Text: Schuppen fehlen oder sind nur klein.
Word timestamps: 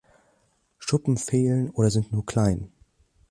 Schuppen 0.79 1.15
fehlen 1.15 1.69
oder 1.69 1.91
sind 1.91 2.11
nur 2.11 2.25
klein. 2.25 2.71